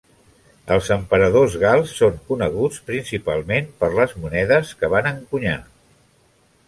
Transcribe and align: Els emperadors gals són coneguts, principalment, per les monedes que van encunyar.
Els 0.75 0.87
emperadors 0.95 1.57
gals 1.63 1.93
són 1.99 2.17
coneguts, 2.31 2.81
principalment, 2.89 3.69
per 3.83 3.91
les 4.01 4.17
monedes 4.25 4.73
que 4.81 4.91
van 4.95 5.11
encunyar. 5.15 5.55